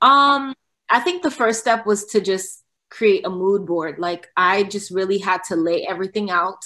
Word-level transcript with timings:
Um, 0.00 0.54
I 0.88 1.00
think 1.00 1.22
the 1.22 1.30
first 1.30 1.60
step 1.60 1.86
was 1.86 2.06
to 2.06 2.20
just 2.20 2.64
create 2.90 3.24
a 3.24 3.30
mood 3.30 3.66
board. 3.66 3.98
Like 3.98 4.28
I 4.36 4.64
just 4.64 4.90
really 4.90 5.18
had 5.18 5.42
to 5.44 5.56
lay 5.56 5.86
everything 5.86 6.30
out 6.30 6.62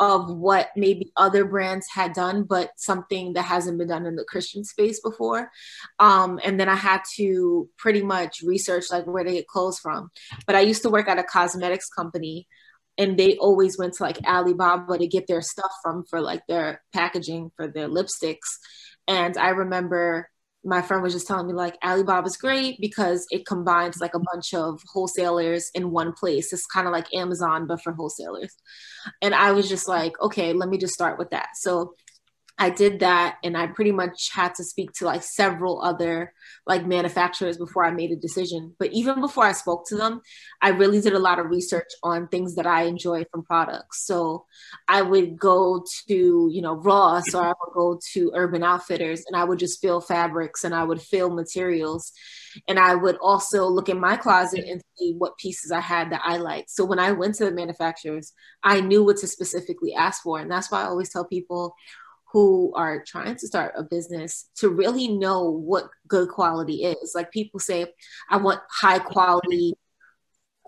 of 0.00 0.28
what 0.28 0.68
maybe 0.74 1.12
other 1.16 1.44
brands 1.44 1.86
had 1.88 2.12
done, 2.12 2.42
but 2.42 2.70
something 2.76 3.34
that 3.34 3.42
hasn't 3.42 3.78
been 3.78 3.88
done 3.88 4.04
in 4.04 4.16
the 4.16 4.24
Christian 4.24 4.64
space 4.64 5.00
before. 5.00 5.48
Um, 6.00 6.40
and 6.42 6.58
then 6.58 6.68
I 6.68 6.74
had 6.74 7.02
to 7.16 7.68
pretty 7.78 8.02
much 8.02 8.42
research 8.42 8.86
like 8.90 9.06
where 9.06 9.22
they 9.22 9.34
get 9.34 9.46
clothes 9.46 9.78
from. 9.78 10.10
But 10.44 10.56
I 10.56 10.60
used 10.60 10.82
to 10.82 10.90
work 10.90 11.08
at 11.08 11.20
a 11.20 11.22
cosmetics 11.22 11.88
company 11.88 12.48
and 12.98 13.16
they 13.16 13.36
always 13.36 13.78
went 13.78 13.94
to 13.94 14.02
like 14.02 14.18
Alibaba 14.26 14.98
to 14.98 15.06
get 15.06 15.28
their 15.28 15.40
stuff 15.40 15.70
from 15.82 16.04
for 16.04 16.20
like 16.20 16.42
their 16.48 16.82
packaging 16.92 17.52
for 17.56 17.68
their 17.68 17.88
lipsticks. 17.88 18.58
And 19.06 19.36
I 19.38 19.50
remember 19.50 20.28
my 20.64 20.80
friend 20.80 21.02
was 21.02 21.12
just 21.12 21.26
telling 21.26 21.46
me 21.46 21.52
like 21.52 21.76
Alibaba's 21.82 22.36
great 22.36 22.80
because 22.80 23.26
it 23.30 23.46
combines 23.46 24.00
like 24.00 24.14
a 24.14 24.20
bunch 24.32 24.54
of 24.54 24.80
wholesalers 24.92 25.70
in 25.74 25.90
one 25.90 26.12
place. 26.12 26.52
It's 26.52 26.66
kind 26.66 26.86
of 26.86 26.92
like 26.92 27.12
Amazon 27.12 27.66
but 27.66 27.82
for 27.82 27.92
wholesalers. 27.92 28.54
And 29.20 29.34
I 29.34 29.52
was 29.52 29.68
just 29.68 29.88
like, 29.88 30.12
okay, 30.20 30.52
let 30.52 30.68
me 30.68 30.78
just 30.78 30.94
start 30.94 31.18
with 31.18 31.30
that. 31.30 31.48
So 31.56 31.94
I 32.58 32.70
did 32.70 33.00
that 33.00 33.38
and 33.42 33.56
I 33.56 33.66
pretty 33.66 33.92
much 33.92 34.30
had 34.32 34.54
to 34.56 34.64
speak 34.64 34.92
to 34.94 35.06
like 35.06 35.22
several 35.22 35.82
other 35.82 36.32
like 36.66 36.86
manufacturers 36.86 37.56
before 37.56 37.84
I 37.84 37.90
made 37.90 38.12
a 38.12 38.16
decision. 38.16 38.74
But 38.78 38.92
even 38.92 39.20
before 39.20 39.44
I 39.44 39.52
spoke 39.52 39.86
to 39.88 39.96
them, 39.96 40.20
I 40.60 40.68
really 40.68 41.00
did 41.00 41.14
a 41.14 41.18
lot 41.18 41.38
of 41.38 41.46
research 41.46 41.88
on 42.02 42.28
things 42.28 42.54
that 42.56 42.66
I 42.66 42.82
enjoy 42.82 43.24
from 43.30 43.42
products. 43.42 44.06
So 44.06 44.46
I 44.86 45.02
would 45.02 45.38
go 45.38 45.82
to, 46.08 46.48
you 46.52 46.62
know, 46.62 46.74
Ross 46.74 47.34
or 47.34 47.42
I 47.42 47.48
would 47.48 47.74
go 47.74 47.98
to 48.12 48.32
Urban 48.34 48.62
Outfitters 48.62 49.24
and 49.26 49.36
I 49.36 49.44
would 49.44 49.58
just 49.58 49.80
feel 49.80 50.00
fabrics 50.00 50.62
and 50.62 50.74
I 50.74 50.84
would 50.84 51.00
feel 51.00 51.30
materials. 51.30 52.12
And 52.68 52.78
I 52.78 52.94
would 52.94 53.16
also 53.16 53.66
look 53.66 53.88
in 53.88 53.98
my 53.98 54.16
closet 54.16 54.66
and 54.68 54.82
see 54.98 55.14
what 55.16 55.38
pieces 55.38 55.72
I 55.72 55.80
had 55.80 56.12
that 56.12 56.20
I 56.22 56.36
liked. 56.36 56.70
So 56.70 56.84
when 56.84 56.98
I 56.98 57.12
went 57.12 57.34
to 57.36 57.46
the 57.46 57.50
manufacturers, 57.50 58.34
I 58.62 58.82
knew 58.82 59.02
what 59.02 59.16
to 59.18 59.26
specifically 59.26 59.94
ask 59.94 60.22
for. 60.22 60.38
And 60.38 60.50
that's 60.50 60.70
why 60.70 60.82
I 60.82 60.86
always 60.86 61.10
tell 61.10 61.24
people 61.24 61.74
who 62.32 62.72
are 62.74 63.04
trying 63.06 63.36
to 63.36 63.46
start 63.46 63.74
a 63.76 63.82
business 63.82 64.48
to 64.56 64.70
really 64.70 65.08
know 65.08 65.50
what 65.50 65.90
good 66.08 66.30
quality 66.30 66.84
is. 66.84 67.12
Like 67.14 67.30
people 67.30 67.60
say, 67.60 67.86
I 68.30 68.38
want 68.38 68.60
high 68.70 68.98
quality 68.98 69.74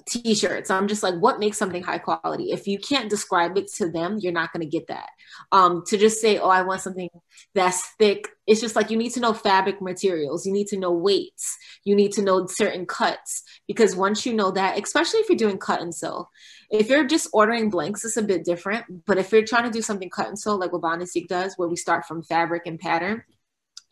t-shirts. 0.09 0.71
I'm 0.71 0.89
just 0.89 1.03
like 1.03 1.15
what 1.15 1.39
makes 1.39 1.59
something 1.59 1.83
high 1.83 1.99
quality? 1.99 2.53
If 2.53 2.67
you 2.67 2.79
can't 2.79 3.11
describe 3.11 3.57
it 3.57 3.73
to 3.75 3.91
them 3.91 4.19
you're 4.21 4.33
not 4.33 4.53
going 4.53 4.63
to 4.63 4.69
get 4.69 4.89
that. 4.89 5.09
Um 5.53 5.83
to 5.87 5.97
just 5.97 6.21
say 6.21 6.39
oh 6.39 6.49
i 6.49 6.63
want 6.63 6.81
something 6.81 7.09
that's 7.55 7.87
thick 7.99 8.29
it's 8.47 8.61
just 8.61 8.77
like 8.77 8.91
you 8.91 8.99
need 8.99 9.13
to 9.13 9.21
know 9.21 9.33
fabric 9.33 9.81
materials. 9.81 10.45
You 10.45 10.53
need 10.53 10.67
to 10.69 10.79
know 10.79 10.93
weights. 10.93 11.57
You 11.85 11.97
need 11.97 12.13
to 12.13 12.23
know 12.23 12.47
certain 12.47 12.85
cuts 12.85 13.43
because 13.67 13.97
once 13.97 14.27
you 14.27 14.35
know 14.35 14.51
that 14.51 14.79
especially 14.83 15.21
if 15.21 15.29
you're 15.29 15.39
doing 15.39 15.59
cut 15.59 15.81
and 15.81 15.95
sew 15.95 16.29
if 16.71 16.89
you're 16.89 17.07
just 17.07 17.29
ordering 17.33 17.71
blanks 17.71 18.05
it's 18.05 18.17
a 18.17 18.23
bit 18.23 18.45
different. 18.45 19.07
But 19.07 19.19
if 19.19 19.33
you're 19.33 19.45
trying 19.45 19.65
to 19.65 19.71
do 19.71 19.83
something 19.83 20.11
cut 20.11 20.29
and 20.29 20.39
sew 20.39 20.57
like 20.57 20.73
what 20.73 20.83
Bonastique 20.83 21.29
does 21.29 21.55
where 21.57 21.69
we 21.69 21.77
start 21.77 22.05
from 22.07 22.23
fabric 22.23 22.63
and 22.67 22.79
pattern 22.79 23.23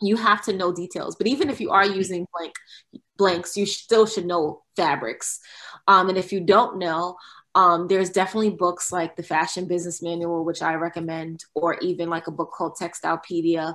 you 0.03 0.17
have 0.17 0.43
to 0.43 0.53
know 0.53 0.73
details. 0.73 1.17
But 1.17 1.27
even 1.27 1.51
if 1.51 1.61
you 1.61 1.71
are 1.71 1.87
using 1.87 2.27
blank 2.37 2.55
blanks, 3.17 3.57
you 3.57 3.67
still 3.67 4.07
should 4.07 4.27
know 4.27 4.63
fabrics. 4.77 5.39
Um, 5.87 6.09
and 6.09 6.19
if 6.19 6.33
you 6.33 6.41
don't 6.41 6.79
know, 6.79 7.17
um, 7.55 7.87
there's 7.87 8.11
definitely 8.11 8.51
books 8.51 8.91
like 8.91 9.17
the 9.17 9.23
Fashion 9.23 9.67
Business 9.67 10.03
Manual, 10.03 10.45
which 10.45 10.63
I 10.63 10.75
recommend, 10.75 11.45
or 11.55 11.79
even 11.81 12.09
like 12.09 12.27
a 12.27 12.33
book 12.33 12.51
called 12.53 12.77
Textilepedia 12.81 13.75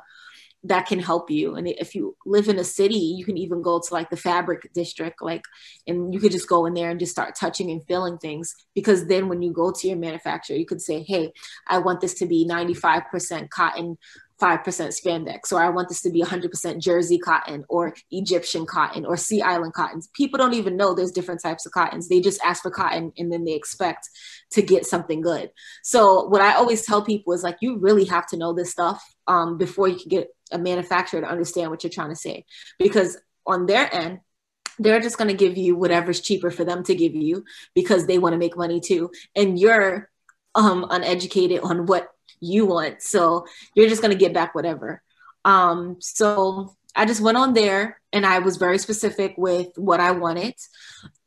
that 0.63 0.87
can 0.87 0.99
help 0.99 1.29
you. 1.29 1.55
And 1.55 1.67
if 1.67 1.93
you 1.93 2.15
live 2.25 2.49
in 2.49 2.59
a 2.59 2.63
city, 2.63 2.95
you 2.95 3.23
can 3.23 3.37
even 3.37 3.61
go 3.61 3.79
to 3.79 3.93
like 3.93 4.09
the 4.09 4.17
fabric 4.17 4.71
district, 4.73 5.21
like, 5.21 5.43
and 5.85 6.13
you 6.13 6.19
could 6.19 6.31
just 6.31 6.49
go 6.49 6.65
in 6.65 6.73
there 6.73 6.89
and 6.89 6.99
just 6.99 7.11
start 7.11 7.35
touching 7.35 7.69
and 7.69 7.85
feeling 7.85 8.17
things. 8.17 8.53
Because 8.73 9.05
then 9.07 9.29
when 9.29 9.41
you 9.41 9.53
go 9.53 9.71
to 9.71 9.87
your 9.87 9.97
manufacturer, 9.97 10.57
you 10.57 10.65
could 10.65 10.81
say, 10.81 11.03
hey, 11.03 11.31
I 11.67 11.77
want 11.77 12.01
this 12.01 12.15
to 12.15 12.25
be 12.25 12.47
95% 12.49 13.49
cotton, 13.49 13.97
5% 14.41 14.63
spandex, 14.63 15.51
or 15.51 15.61
I 15.61 15.69
want 15.69 15.89
this 15.89 16.01
to 16.01 16.11
be 16.11 16.21
100% 16.21 16.79
jersey 16.79 17.17
cotton 17.17 17.65
or 17.69 17.95
Egyptian 18.11 18.65
cotton 18.65 19.05
or 19.05 19.17
sea 19.17 19.41
island 19.41 19.73
cottons. 19.73 20.09
People 20.13 20.37
don't 20.37 20.53
even 20.53 20.77
know 20.77 20.93
there's 20.93 21.11
different 21.11 21.41
types 21.41 21.65
of 21.65 21.71
cottons. 21.71 22.07
They 22.07 22.21
just 22.21 22.39
ask 22.45 22.61
for 22.61 22.69
cotton 22.69 23.11
and 23.17 23.31
then 23.31 23.45
they 23.45 23.53
expect 23.53 24.09
to 24.51 24.61
get 24.61 24.85
something 24.85 25.21
good. 25.21 25.51
So, 25.83 26.27
what 26.27 26.41
I 26.41 26.53
always 26.53 26.85
tell 26.85 27.01
people 27.01 27.33
is 27.33 27.43
like, 27.43 27.57
you 27.61 27.77
really 27.79 28.05
have 28.05 28.27
to 28.27 28.37
know 28.37 28.53
this 28.53 28.71
stuff 28.71 29.03
um, 29.27 29.57
before 29.57 29.87
you 29.87 29.97
can 29.97 30.09
get 30.09 30.27
a 30.51 30.59
manufacturer 30.59 31.21
to 31.21 31.27
understand 31.27 31.71
what 31.71 31.83
you're 31.83 31.91
trying 31.91 32.09
to 32.09 32.15
say. 32.15 32.45
Because 32.77 33.17
on 33.45 33.65
their 33.65 33.93
end, 33.93 34.19
they're 34.79 35.01
just 35.01 35.17
going 35.17 35.29
to 35.29 35.33
give 35.33 35.57
you 35.57 35.75
whatever's 35.75 36.21
cheaper 36.21 36.51
for 36.51 36.63
them 36.63 36.83
to 36.83 36.93
give 36.93 37.15
you 37.15 37.43
because 37.73 38.05
they 38.05 38.19
want 38.19 38.33
to 38.33 38.37
make 38.37 38.55
money 38.55 38.79
too. 38.79 39.09
And 39.35 39.57
you're 39.59 40.09
um, 40.53 40.85
uneducated 40.89 41.61
on 41.61 41.85
what 41.85 42.09
you 42.39 42.65
want. 42.65 43.01
So 43.01 43.45
you're 43.75 43.89
just 43.89 44.01
going 44.01 44.11
to 44.11 44.17
get 44.17 44.33
back 44.33 44.55
whatever. 44.55 45.01
Um, 45.45 45.97
so 45.99 46.75
I 46.95 47.05
just 47.05 47.21
went 47.21 47.37
on 47.37 47.53
there 47.53 48.01
and 48.11 48.25
I 48.25 48.39
was 48.39 48.57
very 48.57 48.77
specific 48.77 49.35
with 49.37 49.69
what 49.75 49.99
I 49.99 50.11
wanted, 50.11 50.55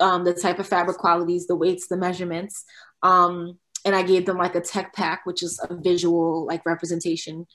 um, 0.01 0.25
the 0.25 0.35
type 0.35 0.59
of 0.59 0.67
fabric 0.67 0.99
qualities, 0.99 1.47
the 1.47 1.57
weights, 1.57 1.87
the 1.89 1.97
measurements. 1.97 2.65
Um, 3.03 3.59
and 3.85 3.95
I 3.95 4.03
gave 4.03 4.27
them 4.27 4.37
like 4.37 4.55
a 4.55 4.61
tech 4.61 4.93
pack, 4.95 5.25
which 5.25 5.43
is 5.43 5.61
a 5.69 5.75
visual 5.75 6.45
like 6.47 6.67
representation 6.67 7.47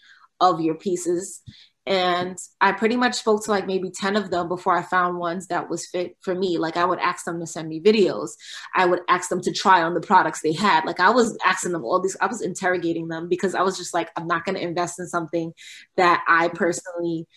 of 0.42 0.62
your 0.62 0.76
pieces 0.76 1.42
and 1.88 2.38
i 2.62 2.72
pretty 2.72 2.96
much 2.96 3.16
spoke 3.16 3.44
to 3.44 3.52
like 3.52 3.68
maybe 3.68 3.92
10 3.92 4.16
of 4.16 4.32
them 4.32 4.48
before 4.48 4.76
i 4.76 4.82
found 4.82 5.18
ones 5.18 5.48
that 5.48 5.70
was 5.70 5.86
fit 5.88 6.18
for 6.22 6.34
me 6.34 6.58
like 6.58 6.78
i 6.78 6.86
would 6.86 7.00
ask 7.00 7.26
them 7.26 7.40
to 7.40 7.46
send 7.46 7.70
me 7.70 7.80
videos 7.80 8.32
i 8.76 8.86
would 8.86 9.02
ask 9.08 9.30
them 9.30 9.42
to 9.42 9.52
try 9.52 9.84
on 9.84 9.94
the 9.94 10.02
products 10.02 10.42
they 10.42 10.54
had 10.54 10.84
like 10.86 11.00
i 11.00 11.10
was 11.10 11.38
asking 11.46 11.72
them 11.72 11.84
all 11.84 12.00
these 12.00 12.18
i 12.22 12.26
was 12.26 12.42
interrogating 12.42 13.08
them 13.08 13.30
because 13.30 13.54
i 13.54 13.62
was 13.62 13.78
just 13.78 13.94
like 13.94 14.10
i'm 14.16 14.28
not 14.28 14.44
going 14.46 14.56
to 14.56 14.64
invest 14.64 15.00
in 15.00 15.08
something 15.08 15.54
that 15.96 16.24
i 16.28 16.48
personally 16.50 17.28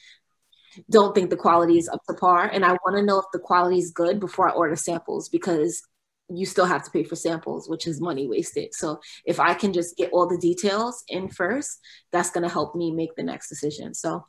don't 0.91 1.15
think 1.15 1.29
the 1.29 1.37
quality 1.37 1.77
is 1.77 1.89
up 1.89 2.01
to 2.09 2.15
par 2.15 2.49
and 2.51 2.65
i 2.65 2.71
want 2.71 2.97
to 2.97 3.03
know 3.03 3.19
if 3.19 3.27
the 3.33 3.39
quality 3.39 3.79
is 3.79 3.91
good 3.91 4.19
before 4.19 4.49
i 4.49 4.53
order 4.53 4.77
samples 4.77 5.29
because 5.29 5.83
you 6.31 6.45
still 6.45 6.67
have 6.67 6.85
to 6.85 6.91
pay 6.91 7.05
for 7.05 7.17
samples, 7.17 7.69
which 7.69 7.87
is 7.87 8.01
money 8.01 8.29
wasted. 8.29 8.75
So 8.75 9.01
if 9.25 9.41
I 9.41 9.55
can 9.55 9.73
just 9.73 9.97
get 9.97 10.11
all 10.13 10.27
the 10.27 10.37
details 10.37 11.03
in 11.09 11.29
first, 11.29 11.81
that's 12.13 12.31
going 12.31 12.43
to 12.43 12.53
help 12.53 12.75
me 12.75 12.93
make 12.93 13.17
the 13.17 13.23
next 13.23 13.49
decision. 13.49 13.95
So 13.95 14.27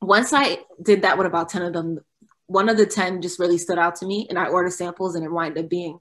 once 0.00 0.32
I 0.32 0.58
did 0.82 1.02
that 1.02 1.18
with 1.18 1.26
about 1.26 1.48
10 1.48 1.62
of 1.62 1.72
them, 1.72 2.00
one 2.46 2.68
of 2.68 2.76
the 2.76 2.86
10 2.86 3.22
just 3.22 3.38
really 3.38 3.58
stood 3.58 3.78
out 3.78 3.96
to 3.96 4.06
me 4.06 4.26
and 4.28 4.38
I 4.38 4.46
ordered 4.46 4.72
samples 4.72 5.14
and 5.14 5.24
it 5.24 5.30
wound 5.30 5.58
up 5.58 5.68
being 5.68 5.98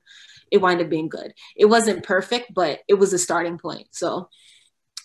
it 0.49 0.61
wound 0.61 0.79
up 0.79 0.89
being 0.89 1.09
good. 1.09 1.33
It 1.55 1.65
wasn't 1.65 2.03
perfect, 2.03 2.53
but 2.53 2.79
it 2.87 2.93
was 2.93 3.11
a 3.11 3.19
starting 3.19 3.57
point. 3.57 3.87
So 3.91 4.29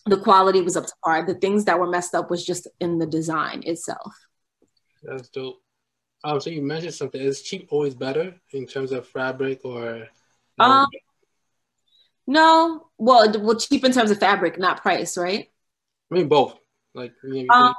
the 0.06 0.16
quality 0.16 0.60
was 0.60 0.76
up 0.76 0.86
to 0.86 0.92
par. 1.04 1.26
The 1.26 1.34
things 1.34 1.64
that 1.64 1.80
were 1.80 1.90
messed 1.90 2.14
up 2.14 2.30
was 2.30 2.44
just 2.44 2.68
in 2.80 2.98
the 2.98 3.06
design 3.06 3.62
itself. 3.66 4.14
That's 5.02 5.28
dope. 5.28 5.60
Um, 6.24 6.40
so 6.40 6.50
you 6.50 6.62
mentioned 6.62 6.94
something. 6.94 7.20
Is 7.20 7.42
cheap 7.42 7.68
always 7.70 7.94
better 7.94 8.34
in 8.52 8.66
terms 8.66 8.92
of 8.92 9.08
fabric 9.08 9.64
or? 9.64 10.08
Um, 10.58 10.86
no. 12.26 12.88
Well, 12.98 13.32
well, 13.40 13.56
cheap 13.56 13.84
in 13.84 13.92
terms 13.92 14.12
of 14.12 14.20
fabric, 14.20 14.58
not 14.58 14.82
price, 14.82 15.16
right? 15.16 15.50
I 16.10 16.14
mean 16.14 16.28
both. 16.28 16.56
Like, 16.94 17.14
um, 17.50 17.74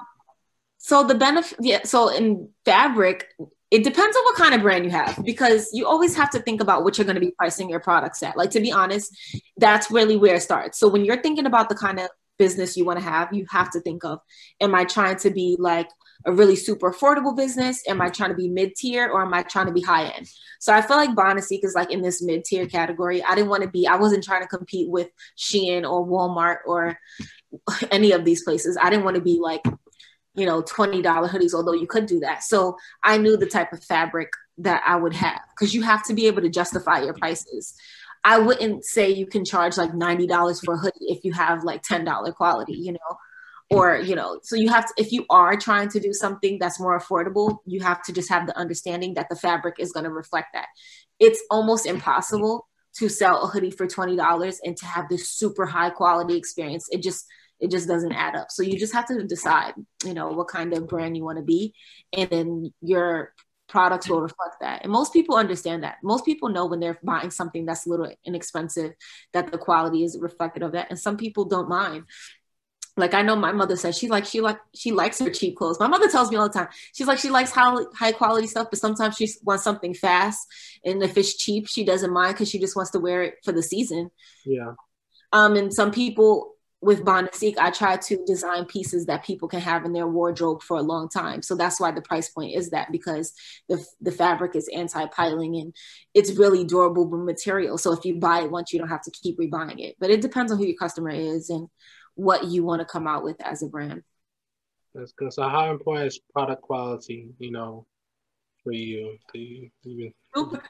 so 0.83 1.01
the 1.05 1.16
benefit, 1.16 1.57
yeah. 1.61 1.83
So 1.85 2.09
in 2.09 2.49
fabric, 2.66 3.29
it 3.71 3.85
depends 3.85 4.17
on 4.17 4.23
what 4.25 4.35
kind 4.35 4.53
of 4.53 4.61
brand 4.61 4.83
you 4.83 4.91
have 4.91 5.17
because 5.23 5.69
you 5.71 5.88
always 5.88 6.13
have 6.17 6.29
to 6.31 6.39
think 6.39 6.59
about 6.59 6.83
what 6.83 6.97
you're 6.97 7.05
going 7.05 7.16
to 7.16 7.21
be 7.21 7.31
pricing 7.31 7.69
your 7.69 7.79
products 7.79 8.21
at. 8.21 8.35
Like 8.35 8.49
to 8.49 8.59
be 8.59 8.69
honest, 8.69 9.16
that's 9.55 9.89
really 9.89 10.17
where 10.17 10.35
it 10.35 10.41
starts. 10.41 10.78
So 10.78 10.90
when 10.90 11.05
you're 11.05 11.22
thinking 11.22 11.46
about 11.46 11.69
the 11.69 11.75
kind 11.75 12.02
of 12.02 12.09
business 12.37 12.75
you 12.75 12.84
want 12.84 12.99
to 12.99 13.05
have, 13.05 13.31
you 13.31 13.46
have 13.49 13.72
to 13.72 13.79
think 13.79 14.03
of, 14.03 14.19
am 14.59 14.75
I 14.75 14.84
trying 14.84 15.16
to 15.19 15.29
be 15.29 15.55
like 15.58 15.87
a 16.25 16.34
really 16.34 16.58
super 16.58 16.91
affordable 16.91 17.34
business? 17.34 17.81
Am 17.87 18.02
I 18.02 18.09
trying 18.09 18.31
to 18.31 18.35
be 18.35 18.49
mid 18.49 18.75
tier 18.75 19.08
or 19.08 19.22
am 19.22 19.34
I 19.34 19.43
trying 19.43 19.67
to 19.67 19.73
be 19.73 19.81
high 19.81 20.08
end? 20.08 20.29
So 20.59 20.73
I 20.73 20.81
feel 20.81 20.97
like 20.97 21.11
Bonastique 21.11 21.63
is 21.63 21.75
like 21.75 21.91
in 21.91 22.02
this 22.02 22.22
mid 22.22 22.43
tier 22.43 22.67
category. 22.67 23.23
I 23.23 23.35
didn't 23.35 23.49
want 23.49 23.63
to 23.63 23.69
be, 23.69 23.87
I 23.87 23.96
wasn't 23.96 24.25
trying 24.25 24.41
to 24.41 24.49
compete 24.49 24.90
with 24.90 25.08
Shein 25.37 25.90
or 25.90 26.05
Walmart 26.05 26.58
or 26.66 26.99
any 27.90 28.11
of 28.11 28.25
these 28.25 28.43
places. 28.43 28.78
I 28.81 28.90
didn't 28.90 29.05
want 29.05 29.16
to 29.16 29.22
be 29.22 29.40
like 29.41 29.61
you 30.35 30.46
know, 30.46 30.62
$20 30.62 31.03
hoodies, 31.03 31.53
although 31.53 31.74
you 31.74 31.88
could 31.88 32.06
do 32.06 32.20
that. 32.22 32.44
So 32.44 32.78
I 33.03 33.18
knew 33.18 33.38
the 33.38 33.46
type 33.46 33.72
of 33.72 33.84
fabric 33.84 34.30
that 34.59 34.84
I 34.85 34.96
would 34.96 35.14
have 35.14 35.41
because 35.52 35.74
you 35.74 35.82
have 35.84 36.03
to 36.06 36.14
be 36.14 36.28
able 36.28 36.41
to 36.41 36.50
justify 36.50 37.02
your 37.02 37.14
prices. 37.14 37.76
I 38.24 38.40
wouldn't 38.40 38.85
say 38.85 39.09
you 39.09 39.26
can 39.26 39.44
charge 39.46 39.78
like 39.78 39.91
$90 39.91 40.64
for 40.64 40.76
a 40.76 40.78
hoodie 40.78 40.94
if 41.02 41.26
you 41.26 41.34
have 41.34 41.64
like 41.64 41.84
$10 41.84 42.35
quality, 42.35 42.74
you 42.74 42.94
know, 42.94 43.18
or, 43.70 43.97
mm. 43.97 44.08
you 44.08 44.16
know, 44.16 44.40
so 44.44 44.56
you 44.56 44.70
have 44.70 44.85
to, 44.85 44.94
if 44.97 45.12
you 45.12 45.26
are 45.30 45.58
trying 45.58 45.90
to 45.90 46.00
do 46.00 46.14
something 46.14 46.58
that's 46.58 46.80
more 46.80 46.97
affordable, 46.97 47.58
you 47.66 47.82
have 47.82 48.02
to 48.03 48.14
just 48.14 48.30
have 48.30 48.47
the 48.47 48.58
understanding 48.58 49.16
that 49.16 49.28
the 49.30 49.35
fabric 49.35 49.76
is 49.78 49.91
going 49.91 50.06
to 50.06 50.12
reflect 50.12 50.47
that. 50.53 50.68
It's 51.20 51.41
almost 51.52 51.85
impossible 51.85 52.68
to 52.96 53.09
sell 53.09 53.44
a 53.44 53.47
hoodie 53.47 53.72
for 53.72 53.88
$20 53.88 54.58
and 54.64 54.78
to 54.78 54.85
have 54.85 55.09
this 55.09 55.30
super 55.30 55.66
high 55.66 55.90
quality 55.90 56.38
experience. 56.38 56.88
It 56.91 57.02
just, 57.02 57.26
it 57.63 57.71
just 57.71 57.87
doesn't 57.87 58.11
add 58.11 58.35
up. 58.35 58.51
So 58.51 58.61
you 58.61 58.77
just 58.77 58.93
have 58.93 59.07
to 59.07 59.23
decide, 59.23 59.73
you 60.03 60.13
know, 60.13 60.27
what 60.27 60.49
kind 60.49 60.73
of 60.73 60.85
brand 60.85 61.15
you 61.15 61.23
want 61.23 61.37
to 61.37 61.43
be. 61.45 61.73
And 62.11 62.29
then 62.29 62.73
your 62.81 63.33
products 63.69 64.09
will 64.09 64.19
reflect 64.19 64.57
that. 64.59 64.83
And 64.83 64.91
most 64.91 65.13
people 65.13 65.37
understand 65.37 65.83
that. 65.83 65.95
Most 66.03 66.25
people 66.25 66.49
know 66.49 66.65
when 66.65 66.81
they're 66.81 66.99
buying 67.01 67.31
something 67.31 67.65
that's 67.65 67.85
a 67.85 67.89
little 67.89 68.11
inexpensive 68.25 68.91
that 69.31 69.49
the 69.49 69.57
quality 69.57 70.03
is 70.03 70.19
reflected 70.19 70.61
of 70.61 70.73
that. 70.73 70.87
And 70.89 70.99
some 70.99 71.15
people 71.15 71.45
don't 71.45 71.69
mind. 71.69 72.03
Like 72.97 73.13
I 73.13 73.21
know 73.21 73.37
my 73.37 73.53
mother 73.53 73.77
says 73.77 73.97
she 73.97 74.09
like 74.09 74.25
she 74.25 74.41
like 74.41 74.59
she 74.75 74.91
likes 74.91 75.19
her 75.19 75.29
cheap 75.29 75.55
clothes. 75.55 75.79
My 75.79 75.87
mother 75.87 76.09
tells 76.09 76.29
me 76.29 76.35
all 76.35 76.49
the 76.49 76.53
time. 76.53 76.67
She's 76.93 77.07
like 77.07 77.17
she 77.17 77.29
likes 77.29 77.49
high 77.49 77.73
high 77.95 78.11
quality 78.11 78.45
stuff, 78.45 78.67
but 78.69 78.77
sometimes 78.77 79.15
she 79.15 79.29
wants 79.41 79.63
something 79.63 79.93
fast. 79.93 80.45
And 80.83 81.01
if 81.01 81.17
it's 81.17 81.37
cheap, 81.37 81.69
she 81.69 81.85
doesn't 81.85 82.11
mind 82.11 82.33
because 82.33 82.49
she 82.49 82.59
just 82.59 82.75
wants 82.75 82.91
to 82.91 82.99
wear 82.99 83.23
it 83.23 83.35
for 83.43 83.53
the 83.53 83.63
season. 83.63 84.11
Yeah. 84.45 84.73
Um, 85.31 85.55
and 85.55 85.73
some 85.73 85.91
people 85.91 86.53
with 86.84 87.06
Bon 87.06 87.30
Seek, 87.32 87.58
I 87.58 87.72
try 87.72 87.96
to 87.96 88.26
design 88.26 88.66
pieces 88.66 89.06
that 89.06 89.24
people 89.24 89.47
can 89.47 89.62
have 89.62 89.85
in 89.85 89.94
their 89.94 90.08
wardrobe 90.08 90.62
for 90.62 90.78
a 90.78 90.82
long 90.82 91.08
time. 91.08 91.41
So 91.41 91.56
that's 91.56 91.80
why 91.80 91.91
the 91.91 92.02
price 92.02 92.30
point 92.30 92.56
is 92.56 92.72
that 92.72 92.91
because 92.91 93.34
the, 93.70 93.84
the 94.02 94.12
fabric 94.12 94.56
is 94.56 94.70
anti-piling 94.76 95.56
and 95.56 95.74
it's 96.14 96.38
really 96.38 96.66
durable 96.66 97.08
material. 97.08 97.78
So 97.78 97.94
if 97.94 98.03
you 98.03 98.16
buy 98.16 98.41
it 98.41 98.52
once, 98.52 98.74
you 98.74 98.80
don't 98.80 98.90
have 98.90 99.03
to 99.03 99.12
keep 99.12 99.40
rebuying 99.40 99.80
it. 99.80 99.96
But 99.97 100.09
it 100.09 100.22
depends 100.22 100.52
on 100.52 100.58
who 100.58 100.66
your 100.66 100.76
customer 100.76 101.09
is 101.09 101.50
and 101.50 101.70
what 102.16 102.46
you 102.46 102.66
want 102.66 102.82
to 102.82 102.85
come 102.85 103.08
out 103.08 103.24
with 103.24 103.40
as 103.41 103.64
a 103.64 103.68
brand. 103.68 104.03
That's 104.94 105.14
good. 105.14 105.32
So 105.32 105.44
how 105.44 105.72
important 105.72 106.08
is 106.08 106.20
product 106.34 106.62
quality, 106.64 107.30
you 107.40 107.52
know, 107.52 107.88
for 108.64 108.74
you? 108.74 109.18
you 109.34 109.70
even... 109.85 110.14
super, 110.35 110.62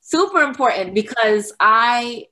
super 0.00 0.40
important 0.42 0.94
because 0.94 1.52
I 1.60 2.24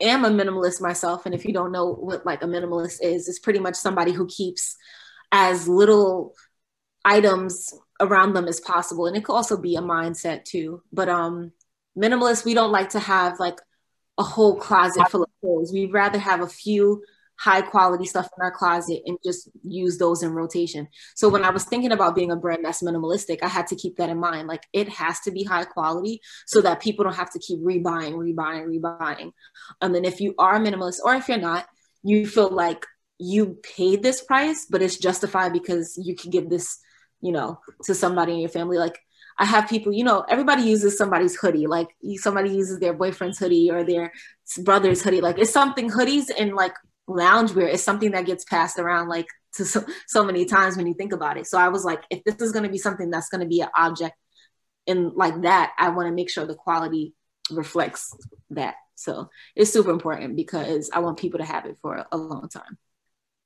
am 0.00 0.24
a 0.24 0.30
minimalist 0.30 0.80
myself 0.80 1.26
and 1.26 1.34
if 1.34 1.44
you 1.44 1.52
don't 1.52 1.72
know 1.72 1.92
what 1.92 2.24
like 2.24 2.42
a 2.42 2.46
minimalist 2.46 2.98
is 3.02 3.28
it's 3.28 3.38
pretty 3.38 3.58
much 3.58 3.74
somebody 3.74 4.12
who 4.12 4.26
keeps 4.26 4.76
as 5.32 5.68
little 5.68 6.34
items 7.04 7.74
around 8.00 8.34
them 8.34 8.46
as 8.46 8.60
possible. 8.60 9.06
And 9.06 9.16
it 9.16 9.24
could 9.24 9.34
also 9.34 9.56
be 9.56 9.76
a 9.76 9.80
mindset 9.80 10.44
too. 10.44 10.82
But 10.92 11.08
um 11.08 11.52
minimalist 11.96 12.44
we 12.44 12.54
don't 12.54 12.72
like 12.72 12.90
to 12.90 13.00
have 13.00 13.40
like 13.40 13.58
a 14.18 14.22
whole 14.22 14.56
closet 14.56 15.08
full 15.10 15.24
of 15.24 15.30
clothes. 15.40 15.72
We'd 15.72 15.92
rather 15.92 16.18
have 16.18 16.40
a 16.40 16.48
few 16.48 17.02
high 17.38 17.62
quality 17.62 18.04
stuff 18.04 18.28
in 18.36 18.42
our 18.42 18.50
closet 18.50 19.00
and 19.06 19.16
just 19.24 19.48
use 19.62 19.98
those 19.98 20.22
in 20.22 20.32
rotation. 20.32 20.88
So 21.14 21.28
when 21.28 21.44
I 21.44 21.50
was 21.50 21.64
thinking 21.64 21.92
about 21.92 22.16
being 22.16 22.32
a 22.32 22.36
brand 22.36 22.64
that's 22.64 22.82
minimalistic, 22.82 23.38
I 23.42 23.48
had 23.48 23.68
to 23.68 23.76
keep 23.76 23.96
that 23.96 24.10
in 24.10 24.18
mind. 24.18 24.48
Like 24.48 24.64
it 24.72 24.88
has 24.88 25.20
to 25.20 25.30
be 25.30 25.44
high 25.44 25.64
quality 25.64 26.20
so 26.46 26.60
that 26.62 26.80
people 26.80 27.04
don't 27.04 27.14
have 27.14 27.32
to 27.32 27.38
keep 27.38 27.60
rebuying, 27.60 28.14
rebuying, 28.14 28.66
rebuying. 28.66 29.32
Um, 29.80 29.88
and 29.88 29.94
then 29.94 30.04
if 30.04 30.20
you 30.20 30.34
are 30.38 30.58
minimalist 30.58 30.98
or 31.04 31.14
if 31.14 31.28
you're 31.28 31.38
not, 31.38 31.66
you 32.02 32.26
feel 32.26 32.50
like 32.50 32.84
you 33.18 33.58
paid 33.76 34.02
this 34.02 34.22
price, 34.22 34.66
but 34.68 34.82
it's 34.82 34.96
justified 34.96 35.52
because 35.52 35.98
you 36.02 36.14
can 36.14 36.30
give 36.30 36.50
this, 36.50 36.78
you 37.20 37.32
know, 37.32 37.60
to 37.84 37.94
somebody 37.94 38.32
in 38.32 38.40
your 38.40 38.48
family. 38.48 38.78
Like 38.78 38.98
I 39.38 39.44
have 39.44 39.68
people, 39.68 39.92
you 39.92 40.04
know, 40.04 40.24
everybody 40.28 40.62
uses 40.62 40.98
somebody's 40.98 41.36
hoodie. 41.36 41.66
Like 41.68 41.88
somebody 42.16 42.50
uses 42.50 42.80
their 42.80 42.94
boyfriend's 42.94 43.38
hoodie 43.38 43.70
or 43.70 43.84
their 43.84 44.12
brother's 44.58 45.02
hoodie. 45.02 45.20
Like 45.20 45.38
it's 45.38 45.52
something 45.52 45.90
hoodies 45.90 46.26
and 46.36 46.54
like 46.54 46.74
loungewear 47.08 47.72
is 47.72 47.82
something 47.82 48.12
that 48.12 48.26
gets 48.26 48.44
passed 48.44 48.78
around 48.78 49.08
like 49.08 49.28
to 49.54 49.64
so, 49.64 49.84
so 50.06 50.24
many 50.24 50.44
times 50.44 50.76
when 50.76 50.86
you 50.86 50.94
think 50.94 51.12
about 51.12 51.36
it. 51.36 51.46
So 51.46 51.58
I 51.58 51.68
was 51.68 51.84
like, 51.84 52.02
if 52.10 52.22
this 52.24 52.36
is 52.36 52.52
going 52.52 52.64
to 52.64 52.70
be 52.70 52.78
something 52.78 53.10
that's 53.10 53.28
going 53.28 53.40
to 53.40 53.46
be 53.46 53.60
an 53.60 53.68
object 53.76 54.14
and 54.86 55.12
like 55.14 55.42
that, 55.42 55.72
I 55.78 55.90
want 55.90 56.08
to 56.08 56.14
make 56.14 56.30
sure 56.30 56.46
the 56.46 56.54
quality 56.54 57.14
reflects 57.50 58.14
that. 58.50 58.74
So 58.94 59.30
it's 59.54 59.72
super 59.72 59.90
important 59.90 60.36
because 60.36 60.90
I 60.92 61.00
want 61.00 61.18
people 61.18 61.38
to 61.38 61.44
have 61.44 61.66
it 61.66 61.78
for 61.80 62.04
a 62.10 62.16
long 62.16 62.48
time. 62.48 62.78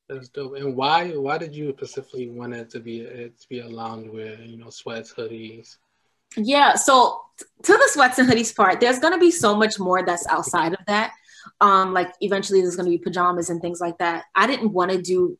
That's 0.08 0.28
dope. 0.28 0.56
And 0.56 0.76
why 0.76 1.10
why 1.10 1.38
did 1.38 1.54
you 1.54 1.72
specifically 1.76 2.28
want 2.28 2.54
it 2.54 2.70
to 2.70 2.80
be 2.80 3.00
it 3.00 3.38
to 3.40 3.48
be 3.48 3.60
a 3.60 3.68
loungewear? 3.68 4.48
You 4.48 4.58
know, 4.58 4.70
sweats, 4.70 5.12
hoodies. 5.12 5.76
Yeah. 6.36 6.74
So 6.74 7.20
to 7.62 7.72
the 7.72 7.88
sweats 7.92 8.18
and 8.18 8.28
hoodies 8.28 8.54
part, 8.54 8.80
there's 8.80 8.98
gonna 8.98 9.18
be 9.18 9.30
so 9.30 9.54
much 9.54 9.78
more 9.78 10.04
that's 10.04 10.26
outside 10.26 10.72
of 10.72 10.80
that 10.86 11.12
um 11.62 11.94
like 11.94 12.12
eventually 12.20 12.60
there's 12.60 12.76
going 12.76 12.90
to 12.90 12.90
be 12.90 13.02
pajamas 13.02 13.48
and 13.48 13.62
things 13.62 13.80
like 13.80 13.96
that. 13.98 14.24
I 14.34 14.46
didn't 14.46 14.72
want 14.72 14.90
to 14.90 15.00
do 15.00 15.38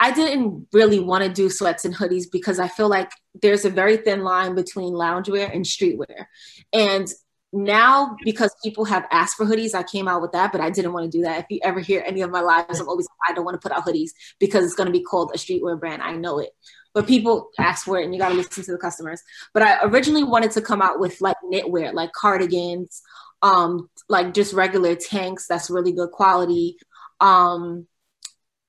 i 0.00 0.12
didn't 0.12 0.66
really 0.72 1.00
want 1.00 1.24
to 1.24 1.30
do 1.30 1.50
sweats 1.50 1.84
and 1.84 1.94
hoodies 1.94 2.24
because 2.30 2.58
i 2.58 2.68
feel 2.68 2.88
like 2.88 3.10
there's 3.42 3.64
a 3.64 3.70
very 3.70 3.96
thin 3.96 4.22
line 4.22 4.54
between 4.54 4.92
loungewear 4.92 5.52
and 5.52 5.64
streetwear. 5.64 6.26
And 6.72 7.08
now 7.52 8.14
because 8.24 8.54
people 8.62 8.84
have 8.84 9.06
asked 9.10 9.36
for 9.36 9.46
hoodies 9.46 9.74
i 9.74 9.82
came 9.82 10.06
out 10.06 10.20
with 10.20 10.32
that 10.32 10.52
but 10.52 10.60
i 10.60 10.68
didn't 10.68 10.92
want 10.92 11.10
to 11.10 11.18
do 11.18 11.22
that. 11.22 11.40
If 11.40 11.46
you 11.48 11.60
ever 11.62 11.80
hear 11.80 12.02
any 12.06 12.20
of 12.20 12.30
my 12.30 12.40
lives 12.40 12.78
i'm 12.78 12.88
always 12.88 13.08
i 13.28 13.32
don't 13.32 13.44
want 13.44 13.60
to 13.60 13.66
put 13.66 13.76
out 13.76 13.86
hoodies 13.86 14.10
because 14.38 14.64
it's 14.64 14.74
going 14.74 14.86
to 14.86 14.92
be 14.92 15.02
called 15.02 15.30
a 15.34 15.38
streetwear 15.38 15.80
brand. 15.80 16.02
I 16.02 16.12
know 16.12 16.38
it. 16.40 16.50
But 16.94 17.06
people 17.06 17.50
ask 17.58 17.84
for 17.84 17.98
it 17.98 18.04
and 18.04 18.14
you 18.14 18.20
got 18.20 18.30
to 18.30 18.34
listen 18.34 18.64
to 18.64 18.72
the 18.72 18.78
customers. 18.78 19.22
But 19.54 19.62
i 19.62 19.78
originally 19.84 20.24
wanted 20.24 20.50
to 20.52 20.60
come 20.60 20.82
out 20.82 21.00
with 21.00 21.20
like 21.20 21.36
knitwear 21.50 21.92
like 21.92 22.12
cardigans 22.12 23.02
um, 23.42 23.88
like 24.08 24.34
just 24.34 24.52
regular 24.52 24.94
tanks 24.94 25.46
that's 25.46 25.70
really 25.70 25.92
good 25.92 26.10
quality. 26.10 26.76
Um, 27.20 27.86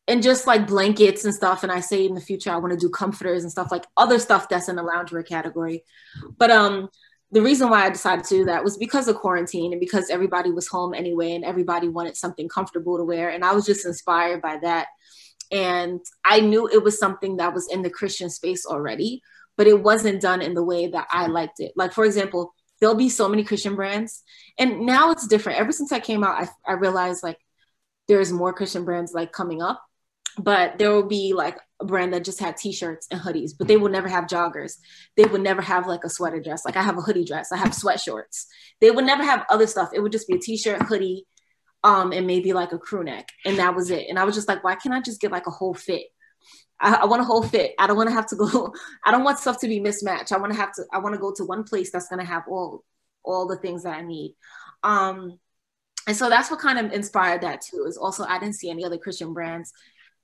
and 0.07 0.23
just 0.23 0.47
like 0.47 0.65
blankets 0.65 1.23
and 1.23 1.33
stuff. 1.33 1.61
And 1.61 1.71
I 1.71 1.81
say 1.81 2.05
in 2.05 2.15
the 2.15 2.21
future 2.21 2.51
I 2.51 2.57
want 2.57 2.73
to 2.73 2.79
do 2.79 2.89
comforters 2.89 3.43
and 3.43 3.51
stuff 3.51 3.71
like 3.71 3.85
other 3.95 4.17
stuff 4.17 4.49
that's 4.49 4.67
in 4.67 4.75
the 4.75 4.83
loungewear 4.83 5.25
category. 5.25 5.83
But 6.37 6.49
um 6.49 6.89
the 7.31 7.43
reason 7.43 7.69
why 7.69 7.85
I 7.85 7.91
decided 7.91 8.25
to 8.25 8.37
do 8.37 8.45
that 8.45 8.63
was 8.63 8.75
because 8.75 9.07
of 9.07 9.17
quarantine 9.17 9.71
and 9.71 9.79
because 9.79 10.09
everybody 10.09 10.49
was 10.49 10.67
home 10.67 10.95
anyway 10.95 11.35
and 11.35 11.45
everybody 11.45 11.87
wanted 11.87 12.17
something 12.17 12.49
comfortable 12.49 12.97
to 12.97 13.03
wear. 13.03 13.29
And 13.29 13.45
I 13.45 13.53
was 13.53 13.67
just 13.67 13.85
inspired 13.85 14.41
by 14.41 14.57
that. 14.63 14.87
And 15.51 15.99
I 16.25 16.39
knew 16.39 16.67
it 16.67 16.83
was 16.83 16.97
something 16.97 17.37
that 17.37 17.53
was 17.53 17.71
in 17.71 17.83
the 17.83 17.89
Christian 17.91 18.31
space 18.31 18.65
already, 18.65 19.21
but 19.57 19.67
it 19.67 19.79
wasn't 19.79 20.23
done 20.23 20.41
in 20.41 20.55
the 20.55 20.63
way 20.63 20.87
that 20.87 21.07
I 21.11 21.27
liked 21.27 21.59
it. 21.59 21.73
Like, 21.75 21.93
for 21.93 22.03
example, 22.03 22.55
there'll 22.79 22.95
be 22.95 23.09
so 23.09 23.29
many 23.29 23.43
Christian 23.43 23.75
brands. 23.75 24.23
And 24.57 24.85
now 24.85 25.11
it's 25.11 25.27
different. 25.27 25.59
Ever 25.59 25.71
since 25.71 25.91
I 25.91 25.99
came 25.99 26.23
out, 26.23 26.41
I, 26.41 26.71
I 26.71 26.73
realized 26.73 27.23
like 27.23 27.37
there's 28.07 28.31
more 28.31 28.53
Christian 28.53 28.85
brands 28.85 29.13
like 29.13 29.31
coming 29.31 29.61
up, 29.61 29.81
but 30.37 30.77
there 30.77 30.91
will 30.91 31.07
be 31.07 31.33
like 31.33 31.57
a 31.81 31.85
brand 31.85 32.13
that 32.13 32.23
just 32.23 32.39
had 32.39 32.57
t-shirts 32.57 33.07
and 33.11 33.21
hoodies, 33.21 33.51
but 33.57 33.67
they 33.67 33.77
will 33.77 33.89
never 33.89 34.07
have 34.07 34.25
joggers. 34.25 34.73
They 35.15 35.25
would 35.25 35.41
never 35.41 35.61
have 35.61 35.87
like 35.87 36.03
a 36.03 36.09
sweater 36.09 36.39
dress. 36.39 36.65
Like 36.65 36.75
I 36.75 36.81
have 36.81 36.97
a 36.97 37.01
hoodie 37.01 37.25
dress, 37.25 37.51
I 37.51 37.57
have 37.57 37.73
sweat 37.73 37.99
shorts. 37.99 38.47
They 38.81 38.91
would 38.91 39.05
never 39.05 39.23
have 39.23 39.45
other 39.49 39.67
stuff. 39.67 39.89
It 39.93 40.01
would 40.01 40.11
just 40.11 40.27
be 40.27 40.35
a 40.35 40.39
t-shirt, 40.39 40.81
hoodie, 40.83 41.25
um, 41.83 42.11
and 42.11 42.27
maybe 42.27 42.53
like 42.53 42.73
a 42.73 42.77
crew 42.77 43.03
neck. 43.03 43.29
And 43.45 43.59
that 43.59 43.75
was 43.75 43.91
it. 43.91 44.07
And 44.09 44.19
I 44.19 44.23
was 44.25 44.35
just 44.35 44.47
like, 44.47 44.63
why 44.63 44.75
can't 44.75 44.95
I 44.95 45.01
just 45.01 45.21
get 45.21 45.31
like 45.31 45.47
a 45.47 45.51
whole 45.51 45.73
fit? 45.73 46.03
I, 46.81 46.95
I 46.95 47.05
want 47.05 47.21
a 47.21 47.25
whole 47.25 47.43
fit. 47.43 47.73
I 47.77 47.87
don't 47.87 47.97
want 47.97 48.09
to 48.09 48.15
have 48.15 48.27
to 48.27 48.35
go. 48.35 48.73
I 49.05 49.11
don't 49.11 49.23
want 49.23 49.39
stuff 49.39 49.59
to 49.61 49.67
be 49.67 49.79
mismatched. 49.79 50.31
I 50.31 50.37
want 50.37 50.53
to 50.53 50.59
have 50.59 50.73
to. 50.73 50.83
I 50.93 50.99
want 50.99 51.15
to 51.15 51.21
go 51.21 51.33
to 51.33 51.45
one 51.45 51.63
place 51.63 51.91
that's 51.91 52.07
going 52.07 52.19
to 52.19 52.25
have 52.25 52.43
all 52.47 52.83
all 53.23 53.47
the 53.47 53.57
things 53.57 53.83
that 53.83 53.97
I 53.97 54.01
need. 54.01 54.35
Um, 54.83 55.39
and 56.07 56.15
so 56.15 56.29
that's 56.29 56.49
what 56.49 56.59
kind 56.59 56.79
of 56.79 56.91
inspired 56.93 57.41
that 57.41 57.61
too. 57.61 57.85
Is 57.87 57.97
also 57.97 58.23
I 58.23 58.39
didn't 58.39 58.55
see 58.55 58.69
any 58.69 58.85
other 58.85 58.97
Christian 58.97 59.33
brands 59.33 59.71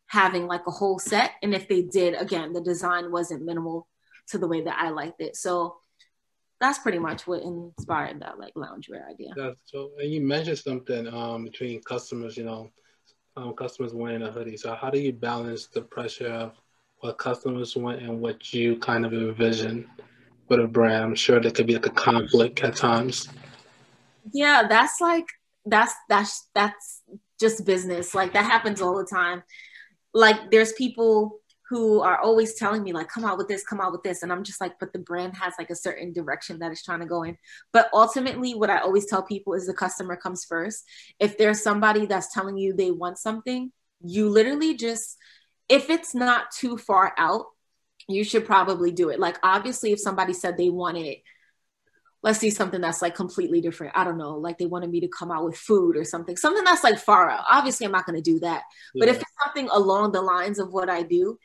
having 0.07 0.47
like 0.47 0.65
a 0.67 0.71
whole 0.71 0.99
set, 0.99 1.31
and 1.43 1.53
if 1.53 1.67
they 1.67 1.81
did, 1.81 2.15
again, 2.15 2.53
the 2.53 2.61
design 2.61 3.11
wasn't 3.11 3.43
minimal 3.43 3.87
to 4.29 4.37
the 4.37 4.47
way 4.47 4.61
that 4.61 4.77
I 4.79 4.89
liked 4.89 5.21
it. 5.21 5.35
So 5.35 5.75
that's 6.59 6.79
pretty 6.79 6.99
much 6.99 7.27
what 7.27 7.43
inspired 7.43 8.21
that 8.21 8.39
like 8.39 8.53
loungewear 8.55 9.09
idea. 9.09 9.33
That's 9.35 9.57
so. 9.65 9.91
And 9.99 10.11
you 10.11 10.21
mentioned 10.21 10.59
something 10.59 11.07
um, 11.07 11.43
between 11.43 11.81
customers, 11.83 12.37
you 12.37 12.45
know, 12.45 12.71
um, 13.37 13.53
customers 13.53 13.93
wanting 13.93 14.21
a 14.21 14.31
hoodie. 14.31 14.57
So 14.57 14.75
how 14.75 14.89
do 14.89 14.99
you 14.99 15.11
balance 15.13 15.67
the 15.67 15.81
pressure 15.81 16.27
of 16.27 16.53
what 16.99 17.17
customers 17.17 17.75
want 17.75 18.01
and 18.01 18.21
what 18.21 18.53
you 18.53 18.77
kind 18.77 19.05
of 19.05 19.13
envision 19.13 19.89
with 20.47 20.59
a 20.59 20.67
brand? 20.67 21.03
I'm 21.03 21.15
sure 21.15 21.39
there 21.39 21.51
could 21.51 21.67
be 21.67 21.73
like 21.73 21.85
a 21.85 21.91
conflict 21.91 22.63
at 22.63 22.75
times. 22.75 23.27
Yeah, 24.31 24.67
that's 24.67 25.01
like 25.01 25.25
that's 25.65 25.93
that's 26.07 26.47
that's 26.55 27.01
just 27.39 27.65
business. 27.65 28.15
Like 28.15 28.33
that 28.33 28.45
happens 28.45 28.81
all 28.81 28.97
the 28.97 29.05
time. 29.05 29.43
Like 30.13 30.49
there's 30.51 30.73
people 30.73 31.39
who 31.69 32.01
are 32.01 32.19
always 32.19 32.55
telling 32.55 32.83
me 32.83 32.93
like 32.93 33.07
come 33.07 33.25
out 33.25 33.37
with 33.37 33.47
this 33.47 33.63
come 33.63 33.81
out 33.81 33.91
with 33.91 34.03
this 34.03 34.21
and 34.21 34.31
i'm 34.31 34.43
just 34.43 34.61
like 34.61 34.77
but 34.79 34.93
the 34.93 34.99
brand 34.99 35.35
has 35.35 35.53
like 35.57 35.69
a 35.69 35.75
certain 35.75 36.13
direction 36.13 36.59
that 36.59 36.71
it's 36.71 36.83
trying 36.83 36.99
to 36.99 37.05
go 37.05 37.23
in. 37.23 37.37
But 37.73 37.89
ultimately 37.93 38.53
what 38.53 38.69
i 38.69 38.79
always 38.79 39.05
tell 39.05 39.23
people 39.23 39.53
is 39.53 39.65
the 39.65 39.73
customer 39.73 40.15
comes 40.15 40.45
first. 40.45 40.83
If 41.19 41.37
there's 41.37 41.61
somebody 41.61 42.05
that's 42.05 42.33
telling 42.33 42.57
you 42.57 42.73
they 42.73 42.91
want 42.91 43.17
something 43.17 43.71
you 44.03 44.29
literally 44.29 44.75
just 44.75 45.17
if 45.69 45.89
it's 45.89 46.13
not 46.13 46.51
too 46.51 46.77
far 46.77 47.13
out 47.17 47.45
you 48.07 48.23
should 48.23 48.45
probably 48.45 48.91
do 48.91 49.09
it. 49.09 49.19
Like 49.19 49.37
obviously 49.43 49.91
if 49.91 49.99
somebody 49.99 50.33
said 50.33 50.57
they 50.57 50.69
wanted 50.69 51.17
let's 52.25 52.39
see 52.39 52.49
something 52.49 52.81
that's 52.81 53.03
like 53.03 53.13
completely 53.13 53.61
different. 53.61 53.95
I 53.95 54.03
don't 54.03 54.17
know, 54.17 54.35
like 54.35 54.57
they 54.57 54.65
wanted 54.65 54.89
me 54.89 54.99
to 55.01 55.07
come 55.07 55.31
out 55.31 55.45
with 55.45 55.55
food 55.55 55.95
or 55.95 56.03
something, 56.03 56.35
something 56.35 56.63
that's 56.63 56.83
like 56.83 56.97
far 56.97 57.29
out. 57.29 57.45
Obviously, 57.49 57.85
I'm 57.85 57.91
not 57.91 58.07
going 58.07 58.21
to 58.21 58.31
do 58.31 58.39
that. 58.39 58.63
Yeah. 58.95 59.01
But 59.01 59.09
if 59.09 59.17
it's 59.17 59.31
something 59.45 59.69
along 59.71 60.11
the 60.11 60.23
lines 60.23 60.57
of 60.57 60.73
what 60.73 60.89
I 60.89 61.03
do, 61.03 61.37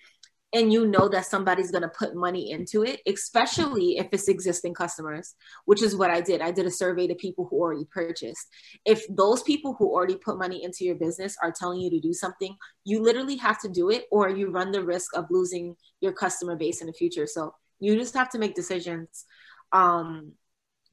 and 0.55 0.73
you 0.73 0.87
know 0.87 1.07
that 1.09 1.27
somebody's 1.27 1.71
going 1.71 1.83
to 1.83 1.89
put 1.91 2.17
money 2.17 2.51
into 2.51 2.83
it, 2.83 3.01
especially 3.07 3.99
if 3.99 4.09
it's 4.11 4.27
existing 4.27 4.73
customers, 4.73 5.35
which 5.67 5.83
is 5.83 5.95
what 5.95 6.11
I 6.11 6.23
did. 6.23 6.41
I 6.41 6.51
did 6.51 6.67
a 6.67 6.71
survey 6.73 7.07
to 7.07 7.15
people 7.15 7.47
who 7.49 7.61
already 7.61 7.85
purchased. 7.85 8.49
If 8.85 9.05
those 9.15 9.43
people 9.43 9.75
who 9.79 9.93
already 9.93 10.17
put 10.17 10.39
money 10.39 10.65
into 10.65 10.85
your 10.85 10.97
business 10.97 11.37
are 11.43 11.53
telling 11.53 11.81
you 11.81 11.91
to 11.91 12.01
do 12.01 12.13
something, 12.13 12.57
you 12.85 13.01
literally 13.01 13.37
have 13.37 13.61
to 13.61 13.69
do 13.69 13.91
it, 13.91 14.07
or 14.11 14.31
you 14.31 14.51
run 14.51 14.73
the 14.73 14.83
risk 14.83 15.15
of 15.15 15.27
losing 15.31 15.77
your 16.01 16.13
customer 16.13 16.57
base 16.57 16.81
in 16.81 16.87
the 16.87 16.95
future. 16.95 17.27
So 17.27 17.55
you 17.79 17.95
just 17.97 18.15
have 18.15 18.31
to 18.31 18.39
make 18.39 18.55
decisions 18.55 19.27
um, 19.73 20.33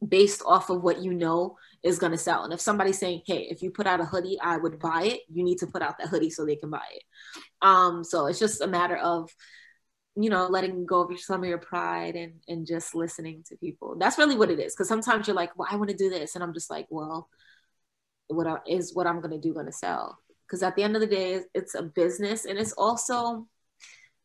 based 0.06 0.44
off 0.46 0.70
of 0.70 0.84
what 0.84 1.02
you 1.02 1.14
know 1.14 1.58
is 1.84 2.00
going 2.00 2.12
to 2.12 2.18
sell. 2.18 2.44
And 2.44 2.54
if 2.54 2.62
somebody's 2.62 3.00
saying, 3.00 3.24
"Hey, 3.26 3.48
if 3.50 3.62
you 3.62 3.72
put 3.72 3.88
out 3.88 4.00
a 4.02 4.06
hoodie, 4.06 4.40
I 4.40 4.58
would 4.58 4.80
buy 4.80 5.04
it," 5.04 5.22
you 5.30 5.44
need 5.44 5.60
to 5.60 5.68
put 5.68 5.82
out 5.82 5.98
that 5.98 6.10
hoodie 6.10 6.30
so 6.30 6.46
they 6.46 6.56
can 6.56 6.70
buy 6.70 6.86
it. 6.94 7.04
Um, 7.62 8.04
so 8.04 8.28
it's 8.28 8.40
just 8.40 8.62
a 8.62 8.68
matter 8.68 8.98
of 8.98 9.30
you 10.16 10.30
know 10.30 10.48
letting 10.48 10.86
go 10.86 11.02
of 11.02 11.20
some 11.20 11.44
of 11.44 11.50
your 11.50 11.60
pride 11.60 12.16
and 12.16 12.34
and 12.48 12.68
just 12.68 12.96
listening 12.96 13.44
to 13.48 13.58
people. 13.58 13.96
That's 14.00 14.18
really 14.18 14.38
what 14.38 14.52
it 14.52 14.60
is. 14.60 14.74
Because 14.74 14.88
sometimes 14.90 15.28
you're 15.28 15.36
like, 15.36 15.58
"Well, 15.58 15.68
I 15.72 15.76
want 15.78 15.90
to 15.90 15.98
do 15.98 16.10
this," 16.10 16.36
and 16.36 16.44
I'm 16.44 16.54
just 16.54 16.70
like, 16.70 16.88
"Well, 16.90 17.30
what 18.28 18.48
I, 18.48 18.58
is 18.68 18.94
what 18.96 19.08
I'm 19.08 19.22
going 19.22 19.32
to 19.32 19.40
do 19.40 19.54
going 19.54 19.66
to 19.68 19.72
sell?" 19.72 20.20
Because 20.46 20.64
at 20.64 20.76
the 20.76 20.84
end 20.84 20.96
of 20.96 21.02
the 21.02 21.08
day, 21.08 21.42
it's 21.54 21.76
a 21.76 21.84
business, 21.84 22.46
and 22.46 22.58
it's 22.60 22.74
also 22.74 23.48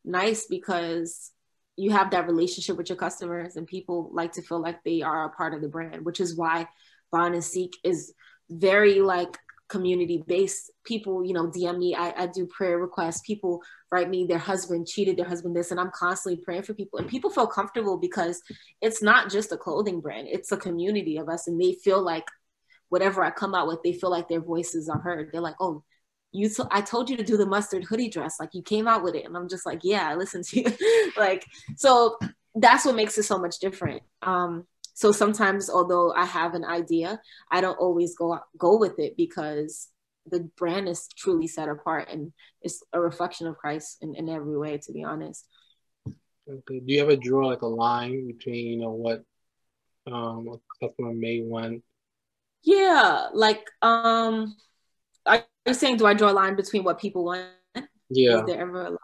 nice 0.05 0.47
because 0.47 1.32
you 1.75 1.91
have 1.91 2.11
that 2.11 2.27
relationship 2.27 2.77
with 2.77 2.89
your 2.89 2.97
customers 2.97 3.55
and 3.55 3.65
people 3.65 4.09
like 4.13 4.31
to 4.33 4.41
feel 4.41 4.61
like 4.61 4.83
they 4.83 5.01
are 5.01 5.25
a 5.25 5.29
part 5.29 5.53
of 5.53 5.61
the 5.61 5.67
brand 5.67 6.05
which 6.05 6.19
is 6.19 6.35
why 6.35 6.67
bond 7.11 7.33
and 7.33 7.43
seek 7.43 7.75
is 7.83 8.13
very 8.49 8.99
like 8.99 9.37
community 9.73 10.23
based. 10.27 10.71
People 10.83 11.25
you 11.25 11.33
know 11.33 11.47
dm 11.47 11.79
me. 11.79 11.95
I, 11.95 12.13
I 12.23 12.27
do 12.27 12.45
prayer 12.45 12.77
requests. 12.77 13.21
People 13.25 13.61
write 13.91 14.09
me 14.09 14.25
their 14.25 14.37
husband 14.37 14.87
cheated 14.87 15.17
their 15.17 15.27
husband 15.27 15.55
this 15.55 15.71
and 15.71 15.79
i'm 15.79 15.91
constantly 15.91 16.41
praying 16.43 16.63
for 16.63 16.73
people. 16.73 16.99
And 16.99 17.09
people 17.09 17.29
feel 17.29 17.47
comfortable 17.47 17.97
because 17.97 18.41
it's 18.81 19.01
not 19.01 19.31
just 19.31 19.51
a 19.51 19.57
clothing 19.57 19.99
brand. 19.99 20.27
It's 20.29 20.51
a 20.51 20.57
community 20.57 21.17
of 21.17 21.27
us 21.27 21.47
and 21.47 21.59
they 21.59 21.73
feel 21.83 22.03
like 22.03 22.25
whatever 22.89 23.23
i 23.23 23.31
come 23.31 23.55
out 23.55 23.67
with 23.67 23.81
they 23.83 23.93
feel 23.93 24.11
like 24.11 24.27
their 24.27 24.41
voices 24.41 24.89
are 24.89 24.99
heard. 24.99 25.29
They're 25.31 25.41
like 25.41 25.55
oh 25.59 25.83
you 26.33 26.49
t- 26.49 26.63
I 26.71 26.81
told 26.81 27.09
you 27.09 27.17
to 27.17 27.23
do 27.23 27.37
the 27.37 27.45
mustard 27.45 27.85
hoodie 27.85 28.09
dress 28.09 28.37
like 28.39 28.49
you 28.53 28.63
came 28.63 28.87
out 28.87 29.03
with 29.03 29.15
it 29.15 29.25
and 29.25 29.37
I'm 29.37 29.47
just 29.47 29.65
like 29.65 29.81
yeah 29.83 30.09
I 30.09 30.15
listened 30.15 30.43
to 30.45 30.61
you. 30.61 31.11
Like 31.17 31.45
so 31.77 32.17
that's 32.55 32.85
what 32.85 32.95
makes 32.95 33.17
it 33.17 33.23
so 33.23 33.37
much 33.37 33.59
different. 33.59 34.01
Um 34.23 34.65
so 34.95 35.11
sometimes 35.11 35.69
although 35.69 36.11
I 36.13 36.25
have 36.25 36.55
an 36.55 36.65
idea 36.65 37.21
I 37.51 37.61
don't 37.61 37.77
always 37.77 38.15
go 38.15 38.39
go 38.57 38.77
with 38.77 38.99
it 38.99 39.15
because 39.15 39.89
the 40.25 40.49
brand 40.57 40.87
is 40.87 41.07
truly 41.15 41.47
set 41.47 41.69
apart 41.69 42.07
and 42.09 42.31
it's 42.61 42.81
a 42.93 42.99
reflection 42.99 43.45
of 43.45 43.57
Christ 43.57 43.97
in, 44.01 44.15
in 44.15 44.29
every 44.29 44.57
way 44.57 44.79
to 44.79 44.91
be 44.91 45.03
honest. 45.03 45.47
Okay 46.49 46.79
do 46.79 46.93
you 46.93 47.01
ever 47.01 47.15
draw 47.15 47.47
like 47.47 47.61
a 47.61 47.67
line 47.67 48.27
between 48.27 48.67
you 48.67 48.77
know 48.77 48.91
what 48.91 49.23
um 50.07 50.49
a 50.49 50.85
customer 50.85 51.13
may 51.13 51.41
want? 51.41 51.83
Yeah 52.63 53.27
like 53.33 53.69
um 53.81 54.55
are 55.25 55.45
you 55.65 55.73
saying 55.73 55.97
do 55.97 56.05
I 56.05 56.13
draw 56.13 56.31
a 56.31 56.33
line 56.33 56.55
between 56.55 56.83
what 56.83 56.99
people 56.99 57.25
want? 57.25 57.47
Yeah. 58.09 58.39
Is 58.39 58.45
there 58.45 58.61
ever 58.61 58.81
a 58.81 58.89
line? 58.89 58.97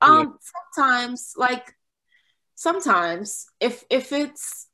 Um, 0.00 0.18
yeah. 0.18 0.50
sometimes 0.74 1.34
like 1.36 1.74
sometimes 2.54 3.46
if 3.60 3.84
if 3.90 4.12
it's 4.12 4.68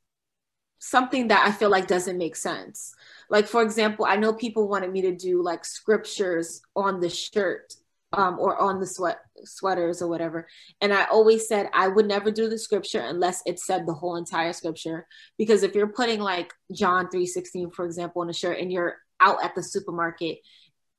something 0.79 1.29
that 1.29 1.47
I 1.47 1.53
feel 1.53 1.71
like 1.71 1.87
doesn't 1.87 2.19
make 2.19 2.37
sense. 2.37 2.95
Like 3.29 3.47
for 3.47 3.63
example, 3.63 4.07
I 4.07 4.17
know 4.17 4.33
people 4.33 4.69
wanted 4.69 4.93
me 4.93 5.03
to 5.03 5.15
do 5.15 5.43
like 5.43 5.65
scriptures 5.65 6.63
on 6.75 7.01
the 7.01 7.11
shirt 7.11 7.75
um, 8.13 8.39
or 8.39 8.59
on 8.59 8.81
the 8.81 8.87
sweat 8.87 9.19
sweaters 9.45 10.01
or 10.01 10.09
whatever. 10.09 10.49
And 10.81 10.93
I 10.93 11.05
always 11.05 11.47
said 11.47 11.69
I 11.75 11.89
would 11.89 12.07
never 12.07 12.31
do 12.31 12.49
the 12.49 12.59
scripture 12.59 13.01
unless 13.01 13.43
it 13.45 13.59
said 13.59 13.87
the 13.87 13.95
whole 13.95 14.17
entire 14.17 14.53
scripture. 14.53 15.07
Because 15.37 15.63
if 15.63 15.75
you're 15.75 15.93
putting 15.93 16.21
like 16.21 16.53
John 16.73 17.09
3:16, 17.09 17.75
for 17.75 17.85
example, 17.85 18.23
on 18.23 18.31
a 18.31 18.35
shirt 18.35 18.59
and 18.59 18.73
you're 18.73 18.97
out 19.21 19.43
at 19.43 19.55
the 19.55 19.63
supermarket 19.63 20.39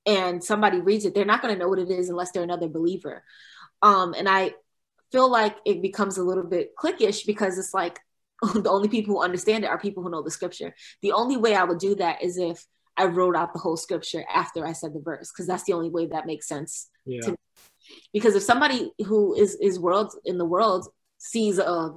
and 0.06 0.44
somebody 0.44 0.80
reads 0.80 1.06
it, 1.06 1.14
they're 1.14 1.26
not 1.26 1.42
going 1.42 1.54
to 1.54 1.60
know 1.60 1.70
what 1.70 1.80
it 1.80 1.90
is 1.90 2.10
unless 2.10 2.32
they're 2.32 2.44
another 2.44 2.68
believer. 2.68 3.24
Um, 3.82 4.14
and 4.18 4.28
I 4.28 4.54
feel 5.12 5.30
like 5.30 5.58
it 5.66 5.82
becomes 5.82 6.18
a 6.18 6.24
little 6.24 6.44
bit 6.44 6.76
cliquish 6.76 7.26
because 7.26 7.58
it's 7.58 7.74
like 7.74 8.00
the 8.54 8.70
only 8.70 8.88
people 8.88 9.16
who 9.16 9.22
understand 9.22 9.64
it 9.64 9.68
are 9.68 9.80
people 9.80 10.04
who 10.04 10.10
know 10.10 10.22
the 10.22 10.32
scripture. 10.32 10.76
The 11.02 11.12
only 11.12 11.38
way 11.38 11.56
I 11.56 11.64
would 11.64 11.80
do 11.80 11.96
that 11.96 12.24
is 12.24 12.38
if 12.38 12.66
I 12.98 13.06
wrote 13.06 13.36
out 13.36 13.54
the 13.54 13.60
whole 13.60 13.78
scripture 13.78 14.26
after 14.34 14.66
I 14.66 14.74
said 14.74 14.94
the 14.94 15.00
verse, 15.00 15.32
because 15.32 15.48
that's 15.48 15.64
the 15.64 15.74
only 15.74 15.90
way 15.90 16.08
that 16.08 16.26
makes 16.26 16.48
sense 16.48 16.90
yeah. 17.06 17.22
to 17.22 17.32
me. 17.32 17.38
Because 18.14 18.36
if 18.36 18.44
somebody 18.44 18.92
who 19.06 19.34
is 19.34 19.56
is 19.56 19.80
world 19.80 20.14
in 20.26 20.38
the 20.38 20.46
world 20.46 20.88
sees 21.18 21.58
a 21.60 21.94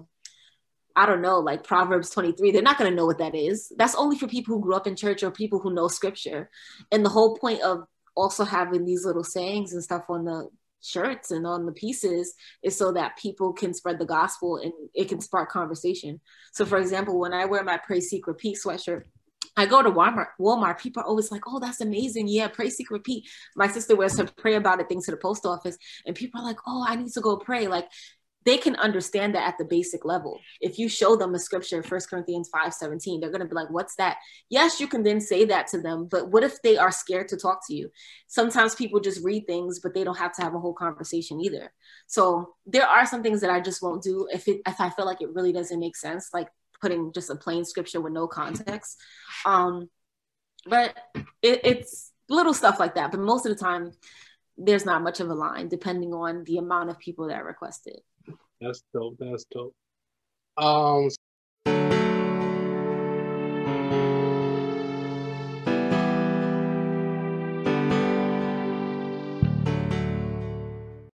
I 0.94 1.06
don't 1.06 1.22
know, 1.22 1.38
like 1.38 1.64
Proverbs 1.64 2.10
23, 2.10 2.50
they're 2.50 2.62
not 2.62 2.78
going 2.78 2.90
to 2.90 2.96
know 2.96 3.06
what 3.06 3.18
that 3.18 3.34
is. 3.34 3.72
That's 3.76 3.94
only 3.94 4.18
for 4.18 4.28
people 4.28 4.54
who 4.54 4.62
grew 4.62 4.74
up 4.74 4.86
in 4.86 4.94
church 4.94 5.22
or 5.22 5.30
people 5.30 5.58
who 5.58 5.72
know 5.72 5.88
scripture. 5.88 6.50
And 6.90 7.04
the 7.04 7.08
whole 7.08 7.36
point 7.38 7.62
of 7.62 7.84
also 8.14 8.44
having 8.44 8.84
these 8.84 9.04
little 9.04 9.24
sayings 9.24 9.72
and 9.72 9.82
stuff 9.82 10.04
on 10.08 10.24
the 10.24 10.48
shirts 10.82 11.30
and 11.30 11.46
on 11.46 11.64
the 11.64 11.72
pieces 11.72 12.34
is 12.62 12.76
so 12.76 12.92
that 12.92 13.16
people 13.16 13.52
can 13.52 13.72
spread 13.72 13.98
the 13.98 14.04
gospel 14.04 14.56
and 14.56 14.72
it 14.94 15.08
can 15.08 15.20
spark 15.20 15.50
conversation. 15.50 16.20
So, 16.52 16.66
for 16.66 16.78
example, 16.78 17.18
when 17.18 17.32
I 17.32 17.44
wear 17.44 17.62
my 17.62 17.78
Pray 17.78 18.00
Seek 18.00 18.26
Repeat 18.26 18.58
sweatshirt, 18.64 19.04
I 19.56 19.66
go 19.66 19.82
to 19.82 19.90
Walmart. 19.90 20.28
Walmart. 20.40 20.80
People 20.80 21.02
are 21.02 21.06
always 21.06 21.30
like, 21.30 21.42
"Oh, 21.46 21.60
that's 21.60 21.80
amazing! 21.80 22.26
Yeah, 22.26 22.48
pray, 22.48 22.70
seek, 22.70 22.90
repeat." 22.90 23.28
My 23.54 23.68
sister 23.68 23.94
wears 23.94 24.16
her 24.18 24.24
pray 24.24 24.54
about 24.54 24.80
it 24.80 24.88
things 24.88 25.04
to 25.06 25.10
the 25.10 25.16
post 25.18 25.44
office, 25.44 25.76
and 26.06 26.16
people 26.16 26.40
are 26.40 26.44
like, 26.44 26.58
"Oh, 26.66 26.84
I 26.86 26.96
need 26.96 27.12
to 27.12 27.20
go 27.20 27.36
pray." 27.36 27.68
Like 27.68 27.88
they 28.44 28.58
can 28.58 28.76
understand 28.76 29.34
that 29.34 29.46
at 29.46 29.58
the 29.58 29.64
basic 29.64 30.04
level. 30.04 30.40
If 30.60 30.78
you 30.78 30.88
show 30.88 31.16
them 31.16 31.34
a 31.34 31.38
scripture, 31.38 31.82
First 31.82 32.10
Corinthians 32.10 32.48
5 32.52 32.74
17, 32.74 33.20
they're 33.20 33.30
going 33.30 33.40
to 33.40 33.46
be 33.46 33.54
like, 33.54 33.70
What's 33.70 33.96
that? 33.96 34.18
Yes, 34.50 34.80
you 34.80 34.86
can 34.86 35.02
then 35.02 35.20
say 35.20 35.44
that 35.46 35.66
to 35.68 35.80
them, 35.80 36.08
but 36.10 36.30
what 36.30 36.44
if 36.44 36.60
they 36.62 36.76
are 36.76 36.90
scared 36.90 37.28
to 37.28 37.36
talk 37.36 37.60
to 37.68 37.74
you? 37.74 37.90
Sometimes 38.26 38.74
people 38.74 39.00
just 39.00 39.24
read 39.24 39.46
things, 39.46 39.80
but 39.80 39.94
they 39.94 40.04
don't 40.04 40.18
have 40.18 40.34
to 40.36 40.42
have 40.42 40.54
a 40.54 40.60
whole 40.60 40.74
conversation 40.74 41.40
either. 41.40 41.72
So 42.06 42.54
there 42.66 42.86
are 42.86 43.06
some 43.06 43.22
things 43.22 43.40
that 43.40 43.50
I 43.50 43.60
just 43.60 43.82
won't 43.82 44.02
do 44.02 44.28
if 44.32 44.48
it 44.48 44.62
if 44.66 44.80
I 44.80 44.90
feel 44.90 45.06
like 45.06 45.20
it 45.20 45.34
really 45.34 45.52
doesn't 45.52 45.80
make 45.80 45.96
sense, 45.96 46.30
like 46.32 46.48
putting 46.80 47.12
just 47.12 47.30
a 47.30 47.36
plain 47.36 47.64
scripture 47.64 48.00
with 48.00 48.12
no 48.12 48.26
context. 48.26 48.98
Um, 49.44 49.88
but 50.66 50.96
it, 51.42 51.60
it's 51.64 52.12
little 52.28 52.54
stuff 52.54 52.78
like 52.78 52.94
that. 52.96 53.10
But 53.10 53.20
most 53.20 53.46
of 53.46 53.56
the 53.56 53.62
time, 53.62 53.92
there's 54.56 54.84
not 54.84 55.02
much 55.02 55.20
of 55.20 55.30
a 55.30 55.34
line 55.34 55.68
depending 55.68 56.12
on 56.12 56.44
the 56.44 56.58
amount 56.58 56.90
of 56.90 56.98
people 56.98 57.28
that 57.28 57.44
request 57.44 57.86
it. 57.86 58.00
That's 58.62 58.82
dope. 58.94 59.16
That's 59.20 59.44
dope. 59.52 59.74
Um, 60.58 61.08